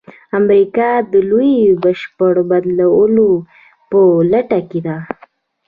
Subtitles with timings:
[0.39, 3.29] امریکا د لوبې د بشپړ بدلولو
[3.89, 3.99] په
[4.31, 4.97] لټه کې ده.